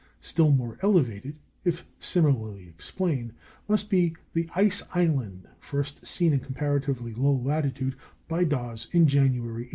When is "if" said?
1.63-1.85